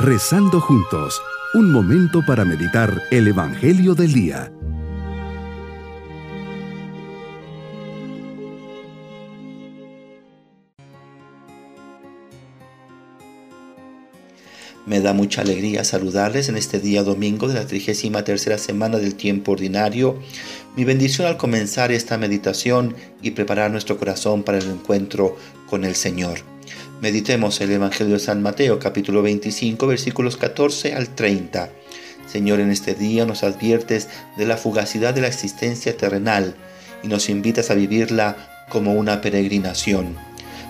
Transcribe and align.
Rezando 0.00 0.60
juntos, 0.60 1.20
un 1.54 1.72
momento 1.72 2.24
para 2.24 2.44
meditar 2.44 3.02
el 3.10 3.26
Evangelio 3.26 3.96
del 3.96 4.12
Día. 4.12 4.52
Me 14.86 15.00
da 15.00 15.12
mucha 15.14 15.40
alegría 15.40 15.82
saludarles 15.82 16.48
en 16.48 16.56
este 16.56 16.78
día 16.78 17.02
domingo 17.02 17.48
de 17.48 17.54
la 17.54 17.66
33 17.66 18.62
semana 18.62 18.98
del 18.98 19.16
tiempo 19.16 19.50
ordinario. 19.50 20.20
Mi 20.76 20.84
bendición 20.84 21.26
al 21.26 21.36
comenzar 21.36 21.90
esta 21.90 22.16
meditación 22.18 22.94
y 23.20 23.32
preparar 23.32 23.72
nuestro 23.72 23.98
corazón 23.98 24.44
para 24.44 24.58
el 24.58 24.70
encuentro 24.70 25.36
con 25.68 25.84
el 25.84 25.96
Señor. 25.96 26.57
Meditemos 27.00 27.60
el 27.60 27.70
Evangelio 27.70 28.14
de 28.14 28.20
San 28.20 28.42
Mateo 28.42 28.78
capítulo 28.78 29.22
25 29.22 29.86
versículos 29.86 30.36
14 30.36 30.94
al 30.94 31.14
30. 31.14 31.70
Señor, 32.26 32.60
en 32.60 32.70
este 32.70 32.94
día 32.94 33.24
nos 33.24 33.42
adviertes 33.42 34.08
de 34.36 34.46
la 34.46 34.56
fugacidad 34.56 35.14
de 35.14 35.20
la 35.20 35.28
existencia 35.28 35.96
terrenal 35.96 36.56
y 37.02 37.08
nos 37.08 37.28
invitas 37.28 37.70
a 37.70 37.74
vivirla 37.74 38.36
como 38.68 38.94
una 38.94 39.20
peregrinación, 39.20 40.16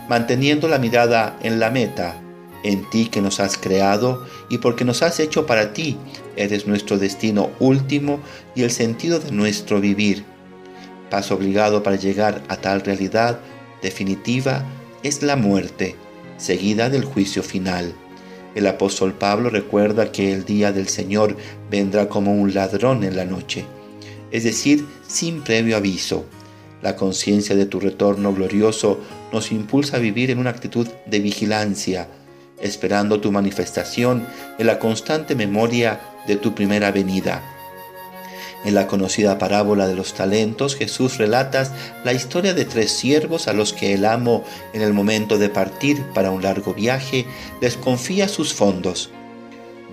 manteniendo 0.08 0.68
la 0.68 0.78
mirada 0.78 1.36
en 1.42 1.58
la 1.58 1.70
meta, 1.70 2.20
en 2.62 2.88
ti 2.90 3.06
que 3.06 3.20
nos 3.20 3.40
has 3.40 3.56
creado 3.56 4.26
y 4.48 4.58
porque 4.58 4.84
nos 4.84 5.02
has 5.02 5.20
hecho 5.20 5.46
para 5.46 5.72
ti, 5.72 5.96
eres 6.36 6.66
nuestro 6.66 6.98
destino 6.98 7.50
último 7.58 8.20
y 8.54 8.62
el 8.62 8.70
sentido 8.70 9.18
de 9.18 9.32
nuestro 9.32 9.80
vivir. 9.80 10.24
Paso 11.10 11.34
obligado 11.34 11.82
para 11.82 11.96
llegar 11.96 12.42
a 12.48 12.56
tal 12.56 12.82
realidad 12.82 13.40
definitiva 13.82 14.64
es 15.08 15.22
la 15.22 15.36
muerte 15.36 15.96
seguida 16.36 16.90
del 16.90 17.02
juicio 17.02 17.42
final. 17.42 17.94
El 18.54 18.66
apóstol 18.66 19.14
Pablo 19.14 19.48
recuerda 19.48 20.12
que 20.12 20.34
el 20.34 20.44
día 20.44 20.70
del 20.70 20.88
Señor 20.88 21.34
vendrá 21.70 22.10
como 22.10 22.34
un 22.34 22.52
ladrón 22.52 23.02
en 23.04 23.16
la 23.16 23.24
noche, 23.24 23.64
es 24.30 24.44
decir, 24.44 24.84
sin 25.06 25.40
previo 25.42 25.78
aviso. 25.78 26.26
La 26.82 26.94
conciencia 26.94 27.56
de 27.56 27.64
tu 27.64 27.80
retorno 27.80 28.34
glorioso 28.34 29.00
nos 29.32 29.50
impulsa 29.50 29.96
a 29.96 30.00
vivir 30.00 30.30
en 30.30 30.38
una 30.38 30.50
actitud 30.50 30.86
de 31.06 31.20
vigilancia, 31.20 32.08
esperando 32.60 33.18
tu 33.18 33.32
manifestación 33.32 34.26
en 34.58 34.66
la 34.66 34.78
constante 34.78 35.34
memoria 35.34 36.00
de 36.26 36.36
tu 36.36 36.54
primera 36.54 36.92
venida 36.92 37.57
en 38.64 38.74
la 38.74 38.86
conocida 38.86 39.38
parábola 39.38 39.86
de 39.86 39.94
los 39.94 40.14
talentos, 40.14 40.74
Jesús 40.74 41.18
relata 41.18 41.72
la 42.04 42.12
historia 42.12 42.54
de 42.54 42.64
tres 42.64 42.90
siervos 42.90 43.46
a 43.46 43.52
los 43.52 43.72
que 43.72 43.94
el 43.94 44.04
amo, 44.04 44.44
en 44.72 44.82
el 44.82 44.92
momento 44.92 45.38
de 45.38 45.48
partir 45.48 46.02
para 46.12 46.30
un 46.30 46.42
largo 46.42 46.74
viaje, 46.74 47.24
les 47.60 47.76
confía 47.76 48.26
sus 48.28 48.52
fondos. 48.52 49.10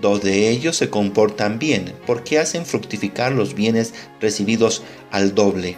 Dos 0.00 0.20
de 0.22 0.50
ellos 0.50 0.76
se 0.76 0.90
comportan 0.90 1.58
bien 1.58 1.94
porque 2.06 2.38
hacen 2.38 2.66
fructificar 2.66 3.32
los 3.32 3.54
bienes 3.54 3.94
recibidos 4.20 4.82
al 5.10 5.34
doble. 5.34 5.76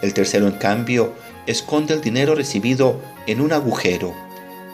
El 0.00 0.14
tercero, 0.14 0.46
en 0.46 0.54
cambio, 0.54 1.12
esconde 1.46 1.94
el 1.94 2.00
dinero 2.00 2.34
recibido 2.34 3.00
en 3.26 3.40
un 3.40 3.52
agujero. 3.52 4.14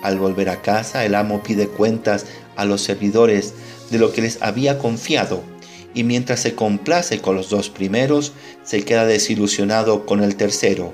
Al 0.03 0.19
volver 0.19 0.51
a 0.51 0.61
casa, 0.61 1.05
el 1.07 1.15
amo 1.15 1.43
pide 1.43 1.67
cuentas 1.67 2.27
a 2.57 2.67
los 2.67 2.83
servidores 2.83 3.55
de 3.91 3.99
lo 3.99 4.13
que 4.13 4.21
les 4.21 4.43
había 4.43 4.79
confiado 4.79 5.54
y 5.95 6.05
mientras 6.05 6.41
se 6.41 6.55
complace 6.55 7.21
con 7.21 7.37
los 7.37 7.49
dos 7.49 7.71
primeros, 7.71 8.33
se 8.65 8.85
queda 8.85 9.07
desilusionado 9.07 10.05
con 10.05 10.23
el 10.23 10.37
tercero. 10.37 10.93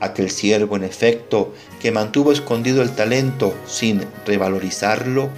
Aquel 0.00 0.30
siervo, 0.30 0.76
en 0.76 0.84
efecto, 0.84 1.54
que 1.80 1.92
mantuvo 1.92 2.32
escondido 2.32 2.82
el 2.82 2.90
talento 2.90 3.54
sin 3.66 4.02
revalorizarlo, 4.26 5.30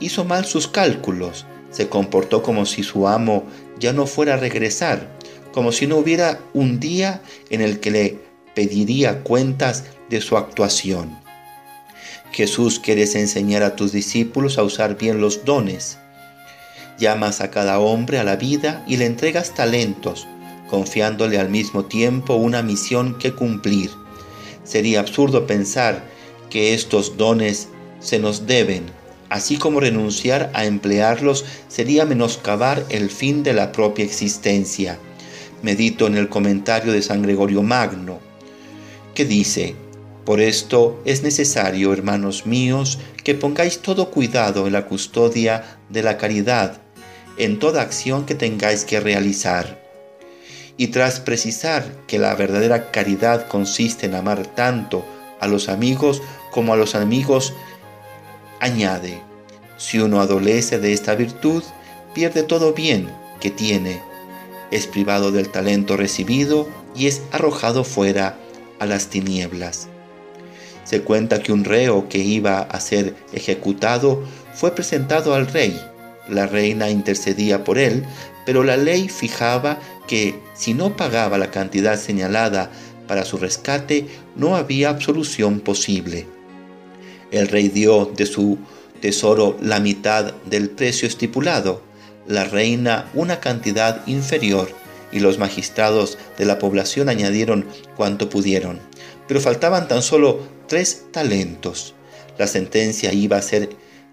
hizo 0.00 0.24
mal 0.24 0.46
sus 0.46 0.66
cálculos, 0.66 1.46
se 1.70 1.88
comportó 1.88 2.42
como 2.42 2.66
si 2.66 2.82
su 2.82 3.06
amo 3.06 3.44
ya 3.78 3.92
no 3.92 4.06
fuera 4.06 4.34
a 4.34 4.38
regresar, 4.38 5.08
como 5.52 5.70
si 5.72 5.86
no 5.86 5.96
hubiera 5.96 6.40
un 6.54 6.80
día 6.80 7.22
en 7.50 7.60
el 7.60 7.80
que 7.80 7.90
le 7.90 8.18
pediría 8.54 9.22
cuentas 9.22 9.84
de 10.08 10.20
su 10.20 10.36
actuación. 10.36 11.18
Jesús, 12.32 12.78
quieres 12.78 13.14
enseñar 13.14 13.62
a 13.62 13.76
tus 13.76 13.92
discípulos 13.92 14.58
a 14.58 14.62
usar 14.62 14.96
bien 14.96 15.20
los 15.20 15.44
dones, 15.44 15.98
Llamas 17.00 17.40
a 17.40 17.50
cada 17.50 17.80
hombre 17.80 18.18
a 18.18 18.24
la 18.24 18.36
vida 18.36 18.84
y 18.86 18.98
le 18.98 19.06
entregas 19.06 19.54
talentos, 19.54 20.28
confiándole 20.68 21.38
al 21.38 21.48
mismo 21.48 21.86
tiempo 21.86 22.34
una 22.34 22.62
misión 22.62 23.18
que 23.18 23.32
cumplir. 23.32 23.90
Sería 24.64 25.00
absurdo 25.00 25.46
pensar 25.46 26.04
que 26.50 26.74
estos 26.74 27.16
dones 27.16 27.68
se 28.00 28.18
nos 28.18 28.46
deben, 28.46 28.84
así 29.30 29.56
como 29.56 29.80
renunciar 29.80 30.50
a 30.52 30.66
emplearlos 30.66 31.46
sería 31.68 32.04
menoscabar 32.04 32.84
el 32.90 33.08
fin 33.08 33.42
de 33.42 33.54
la 33.54 33.72
propia 33.72 34.04
existencia. 34.04 34.98
Medito 35.62 36.06
en 36.06 36.18
el 36.18 36.28
comentario 36.28 36.92
de 36.92 37.00
San 37.00 37.22
Gregorio 37.22 37.62
Magno, 37.62 38.18
que 39.14 39.24
dice, 39.24 39.74
por 40.24 40.40
esto 40.40 41.00
es 41.06 41.22
necesario, 41.22 41.94
hermanos 41.94 42.44
míos, 42.44 42.98
que 43.24 43.34
pongáis 43.34 43.80
todo 43.80 44.10
cuidado 44.10 44.66
en 44.66 44.74
la 44.74 44.86
custodia 44.86 45.78
de 45.88 46.02
la 46.02 46.18
caridad, 46.18 46.80
en 47.40 47.58
toda 47.58 47.80
acción 47.80 48.26
que 48.26 48.34
tengáis 48.34 48.84
que 48.84 49.00
realizar. 49.00 49.80
Y 50.76 50.88
tras 50.88 51.20
precisar 51.20 51.84
que 52.06 52.18
la 52.18 52.34
verdadera 52.34 52.90
caridad 52.90 53.48
consiste 53.48 54.06
en 54.06 54.14
amar 54.14 54.46
tanto 54.46 55.04
a 55.40 55.46
los 55.46 55.70
amigos 55.70 56.22
como 56.50 56.74
a 56.74 56.76
los 56.76 56.94
amigos, 56.94 57.54
añade, 58.60 59.22
si 59.78 59.98
uno 60.00 60.20
adolece 60.20 60.78
de 60.78 60.92
esta 60.92 61.14
virtud, 61.14 61.62
pierde 62.12 62.42
todo 62.42 62.74
bien 62.74 63.08
que 63.40 63.50
tiene, 63.50 64.02
es 64.70 64.86
privado 64.86 65.32
del 65.32 65.48
talento 65.48 65.96
recibido 65.96 66.68
y 66.94 67.06
es 67.06 67.22
arrojado 67.32 67.84
fuera 67.84 68.36
a 68.78 68.86
las 68.86 69.06
tinieblas. 69.06 69.88
Se 70.84 71.00
cuenta 71.00 71.42
que 71.42 71.52
un 71.52 71.64
reo 71.64 72.08
que 72.10 72.18
iba 72.18 72.60
a 72.60 72.80
ser 72.80 73.14
ejecutado 73.32 74.22
fue 74.54 74.74
presentado 74.74 75.34
al 75.34 75.46
rey 75.46 75.80
la 76.30 76.46
reina 76.46 76.90
intercedía 76.90 77.64
por 77.64 77.78
él, 77.78 78.04
pero 78.46 78.64
la 78.64 78.76
ley 78.76 79.08
fijaba 79.08 79.78
que 80.06 80.34
si 80.54 80.74
no 80.74 80.96
pagaba 80.96 81.38
la 81.38 81.50
cantidad 81.50 81.98
señalada 81.98 82.70
para 83.06 83.24
su 83.24 83.38
rescate, 83.38 84.06
no 84.36 84.56
había 84.56 84.88
absolución 84.88 85.60
posible. 85.60 86.26
El 87.30 87.48
rey 87.48 87.68
dio 87.68 88.06
de 88.06 88.26
su 88.26 88.58
tesoro 89.00 89.56
la 89.60 89.80
mitad 89.80 90.34
del 90.46 90.70
precio 90.70 91.08
estipulado, 91.08 91.82
la 92.26 92.44
reina 92.44 93.10
una 93.14 93.40
cantidad 93.40 94.06
inferior 94.06 94.68
y 95.12 95.20
los 95.20 95.38
magistrados 95.38 96.18
de 96.38 96.44
la 96.44 96.58
población 96.58 97.08
añadieron 97.08 97.66
cuanto 97.96 98.28
pudieron. 98.28 98.78
Pero 99.26 99.40
faltaban 99.40 99.88
tan 99.88 100.02
solo 100.02 100.40
tres 100.66 101.06
talentos. 101.10 101.94
La 102.38 102.46
sentencia 102.46 103.12
iba 103.12 103.36
a 103.36 103.42
ser 103.42 103.70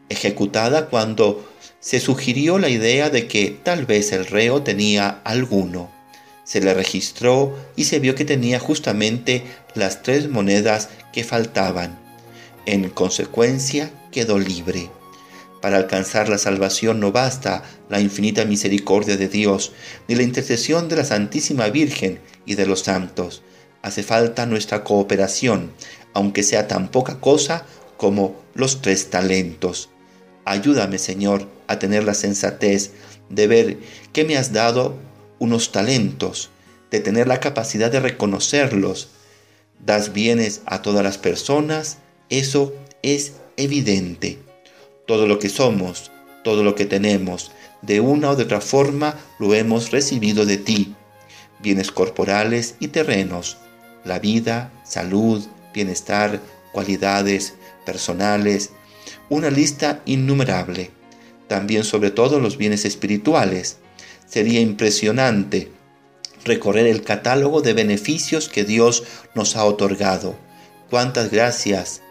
ejecutada 0.10 0.88
cuando 0.88 1.48
se 1.88 2.02
sugirió 2.02 2.60
la 2.60 2.68
idea 2.68 3.10
de 3.10 3.30
que 3.30 3.58
tal 3.64 3.86
vez 3.86 4.12
el 4.12 4.26
reo 4.26 4.62
tenía 4.62 5.22
alguno. 5.24 5.90
Se 6.44 6.60
le 6.60 6.74
registró 6.74 7.58
y 7.78 7.86
se 7.86 8.00
vio 8.00 8.14
que 8.14 8.26
tenía 8.26 8.60
justamente 8.60 9.44
las 9.74 10.04
tres 10.04 10.28
monedas 10.28 10.90
que 11.14 11.24
faltaban. 11.24 11.98
En 12.66 12.90
consecuencia, 12.90 13.90
quedó 14.12 14.38
libre. 14.38 14.90
Para 15.62 15.78
alcanzar 15.78 16.28
la 16.28 16.38
salvación 16.38 17.00
no 17.00 17.14
basta 17.14 17.64
la 17.88 18.02
infinita 18.02 18.44
misericordia 18.44 19.16
de 19.16 19.30
Dios, 19.30 19.72
ni 20.10 20.16
la 20.16 20.24
intercesión 20.24 20.90
de 20.90 20.98
la 20.98 21.06
Santísima 21.06 21.70
Virgen 21.70 22.20
y 22.46 22.56
de 22.56 22.66
los 22.66 22.82
santos. 22.82 23.44
Hace 23.82 24.04
falta 24.04 24.46
nuestra 24.46 24.84
cooperación, 24.84 25.72
aunque 26.14 26.44
sea 26.44 26.68
tan 26.68 26.90
poca 26.90 27.22
cosa 27.22 27.66
como 27.96 28.36
los 28.56 28.82
tres 28.82 29.10
talentos. 29.10 29.90
Ayúdame, 30.48 30.98
Señor, 30.98 31.46
a 31.68 31.78
tener 31.78 32.06
la 32.06 32.14
sensatez 32.14 32.92
de 33.30 33.48
ver 33.48 33.80
que 34.14 34.24
me 34.24 34.38
has 34.38 34.54
dado 34.54 34.96
unos 35.40 35.74
talentos, 35.74 36.52
de 36.90 37.02
tener 37.02 37.28
la 37.28 37.42
capacidad 37.42 37.92
de 37.92 38.00
reconocerlos. 38.00 39.10
Das 39.86 40.14
bienes 40.14 40.62
a 40.66 40.82
todas 40.82 41.04
las 41.04 41.18
personas, 41.18 41.98
eso 42.30 42.74
es 43.02 43.34
evidente. 43.58 44.40
Todo 45.06 45.28
lo 45.28 45.38
que 45.38 45.50
somos, 45.50 46.12
todo 46.46 46.64
lo 46.64 46.76
que 46.76 46.86
tenemos, 46.86 47.52
de 47.82 48.00
una 48.00 48.30
o 48.30 48.38
de 48.38 48.44
otra 48.44 48.62
forma 48.62 49.20
lo 49.40 49.54
hemos 49.54 49.92
recibido 49.92 50.46
de 50.46 50.56
ti. 50.56 50.96
Bienes 51.60 51.92
corporales 51.92 52.76
y 52.80 52.88
terrenos, 52.88 53.58
la 54.06 54.20
vida, 54.20 54.72
salud, 54.86 55.46
bienestar, 55.74 56.40
cualidades 56.72 57.56
personales, 57.86 58.72
una 59.30 59.50
lista 59.50 60.02
innumerable. 60.06 60.92
También 61.48 61.84
sobre 61.84 62.12
todo 62.12 62.40
los 62.40 62.58
bienes 62.58 62.86
espirituales. 62.86 63.78
Sería 64.28 64.60
impresionante 64.60 65.72
recorrer 66.44 66.88
el 66.88 67.04
catálogo 67.04 67.62
de 67.62 67.74
beneficios 67.74 68.50
que 68.50 68.64
Dios 68.64 69.04
nos 69.36 69.56
ha 69.56 69.66
otorgado. 69.66 70.36
Cuántas 70.90 71.32
gracias, 71.32 72.02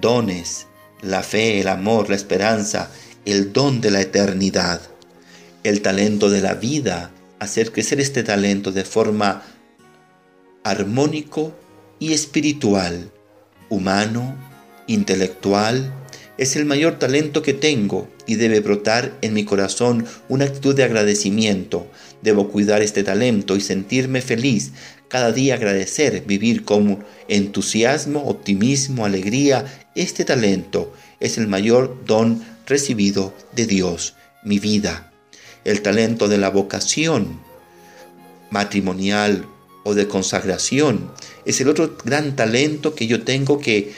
dones, 0.00 0.66
la 1.02 1.22
fe, 1.22 1.60
el 1.60 1.68
amor, 1.68 2.08
la 2.08 2.16
esperanza, 2.16 2.90
el 3.24 3.52
don 3.52 3.80
de 3.80 3.90
la 3.90 4.00
eternidad. 4.00 4.80
El 5.62 5.82
talento 5.82 6.30
de 6.30 6.40
la 6.40 6.54
vida, 6.54 7.10
hacer 7.38 7.72
crecer 7.72 8.00
este 8.00 8.22
talento 8.22 8.72
de 8.72 8.84
forma 8.84 9.42
armónico 10.64 11.54
y 11.98 12.12
espiritual, 12.12 13.10
humano, 13.68 14.36
intelectual, 14.86 15.92
es 16.40 16.56
el 16.56 16.64
mayor 16.64 16.98
talento 16.98 17.42
que 17.42 17.52
tengo 17.52 18.08
y 18.26 18.36
debe 18.36 18.60
brotar 18.60 19.12
en 19.20 19.34
mi 19.34 19.44
corazón 19.44 20.06
una 20.30 20.46
actitud 20.46 20.74
de 20.74 20.84
agradecimiento. 20.84 21.86
Debo 22.22 22.48
cuidar 22.48 22.80
este 22.80 23.04
talento 23.04 23.56
y 23.56 23.60
sentirme 23.60 24.22
feliz, 24.22 24.72
cada 25.08 25.32
día 25.32 25.56
agradecer, 25.56 26.22
vivir 26.26 26.64
con 26.64 27.04
entusiasmo, 27.28 28.24
optimismo, 28.26 29.04
alegría. 29.04 29.66
Este 29.94 30.24
talento 30.24 30.94
es 31.20 31.36
el 31.36 31.46
mayor 31.46 32.02
don 32.06 32.42
recibido 32.64 33.34
de 33.54 33.66
Dios, 33.66 34.14
mi 34.42 34.58
vida. 34.58 35.12
El 35.64 35.82
talento 35.82 36.26
de 36.26 36.38
la 36.38 36.48
vocación 36.48 37.38
matrimonial 38.48 39.44
o 39.84 39.92
de 39.92 40.08
consagración 40.08 41.10
es 41.44 41.60
el 41.60 41.68
otro 41.68 41.98
gran 42.02 42.34
talento 42.34 42.94
que 42.94 43.06
yo 43.06 43.24
tengo 43.24 43.60
que 43.60 43.92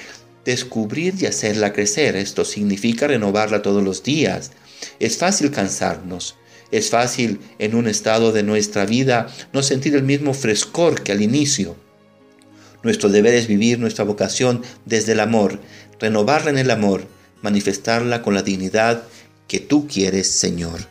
descubrir 0.44 1.15
y 1.19 1.27
hacerla 1.27 1.73
crecer. 1.73 2.17
Esto 2.17 2.44
significa 2.44 3.06
renovarla 3.06 3.62
todos 3.62 3.83
los 3.83 4.03
días. 4.03 4.53
Es 4.99 5.17
fácil 5.17 5.50
cansarnos. 5.50 6.37
Es 6.71 6.91
fácil 6.91 7.41
en 7.59 7.75
un 7.75 7.87
estado 7.87 8.33
de 8.33 8.43
nuestra 8.43 8.87
vida 8.87 9.29
no 9.53 9.62
sentir 9.62 9.94
el 9.94 10.03
mismo 10.03 10.33
frescor 10.33 11.03
que 11.03 11.12
al 11.12 11.21
inicio. 11.21 11.77
Nuestro 12.83 13.11
deber 13.11 13.35
es 13.35 13.47
vivir 13.47 13.79
nuestra 13.79 14.05
vocación 14.05 14.62
desde 14.87 15.12
el 15.12 15.21
amor, 15.21 15.61
renovarla 16.00 16.50
en 16.50 16.59
el 16.59 16.71
amor, 16.71 17.06
manifestarla 17.43 18.23
con 18.23 18.35
la 18.35 18.43
dignidad 18.43 19.05
que 19.47 19.61
tú 19.61 19.87
quieres, 19.87 20.29
Señor. 20.29 20.89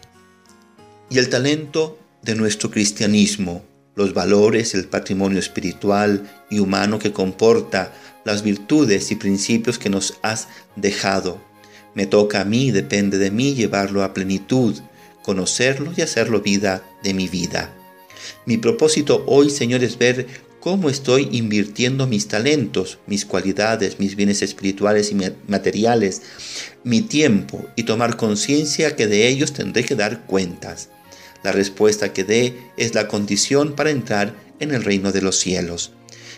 Y 1.09 1.17
el 1.17 1.29
talento 1.29 1.99
de 2.21 2.35
nuestro 2.35 2.69
cristianismo, 2.69 3.63
los 3.95 4.13
valores, 4.13 4.73
el 4.73 4.85
patrimonio 4.85 5.39
espiritual 5.39 6.29
y 6.49 6.59
humano 6.59 6.99
que 6.99 7.11
comporta 7.11 7.93
las 8.23 8.43
virtudes 8.43 9.11
y 9.11 9.15
principios 9.15 9.77
que 9.77 9.89
nos 9.89 10.19
has 10.21 10.47
dejado. 10.75 11.41
Me 11.93 12.05
toca 12.05 12.41
a 12.41 12.45
mí, 12.45 12.71
depende 12.71 13.17
de 13.17 13.31
mí 13.31 13.53
llevarlo 13.53 14.03
a 14.03 14.13
plenitud, 14.13 14.77
conocerlo 15.23 15.91
y 15.95 16.01
hacerlo 16.01 16.41
vida 16.41 16.83
de 17.03 17.13
mi 17.13 17.27
vida. 17.27 17.73
Mi 18.45 18.57
propósito 18.57 19.23
hoy, 19.27 19.49
Señor, 19.49 19.83
es 19.83 19.97
ver 19.97 20.27
cómo 20.61 20.89
estoy 20.89 21.27
invirtiendo 21.31 22.07
mis 22.07 22.27
talentos, 22.27 22.99
mis 23.07 23.25
cualidades, 23.25 23.99
mis 23.99 24.15
bienes 24.15 24.41
espirituales 24.41 25.11
y 25.11 25.17
materiales, 25.47 26.21
mi 26.83 27.01
tiempo 27.01 27.65
y 27.75 27.83
tomar 27.83 28.15
conciencia 28.15 28.95
que 28.95 29.07
de 29.07 29.27
ellos 29.27 29.53
tendré 29.53 29.83
que 29.83 29.95
dar 29.95 30.25
cuentas. 30.25 30.89
La 31.43 31.51
respuesta 31.51 32.13
que 32.13 32.23
dé 32.23 32.57
es 32.77 32.93
la 32.93 33.07
condición 33.07 33.73
para 33.73 33.89
entrar 33.89 34.35
en 34.59 34.73
el 34.73 34.83
reino 34.83 35.11
de 35.11 35.21
los 35.21 35.37
cielos. 35.37 35.91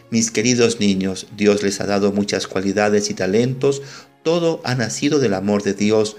Mis 0.10 0.32
queridos 0.32 0.80
niños, 0.80 1.28
Dios 1.36 1.64
les 1.64 1.82
ha 1.82 1.86
dado 1.86 2.12
muchas 2.12 2.48
cualidades 2.48 3.10
y 3.10 3.14
talentos, 3.14 3.82
todo 4.24 4.62
ha 4.64 4.76
nacido 4.76 5.20
del 5.20 5.34
amor 5.34 5.64
de 5.64 5.74
Dios, 5.74 6.18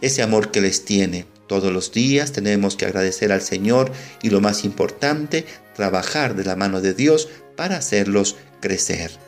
ese 0.00 0.22
amor 0.22 0.50
que 0.50 0.60
les 0.60 0.84
tiene. 0.84 1.26
Todos 1.46 1.72
los 1.72 1.92
días 1.92 2.32
tenemos 2.32 2.76
que 2.76 2.84
agradecer 2.84 3.32
al 3.32 3.40
Señor 3.40 3.90
y 4.22 4.30
lo 4.30 4.40
más 4.40 4.64
importante, 4.64 5.46
trabajar 5.74 6.36
de 6.36 6.44
la 6.44 6.56
mano 6.56 6.80
de 6.80 6.92
Dios 6.92 7.28
para 7.56 7.76
hacerlos 7.76 8.36
crecer. 8.60 9.27